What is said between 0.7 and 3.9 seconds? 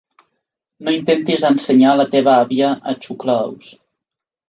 No intentis ensenyar a la teva àvia a xuclar ous.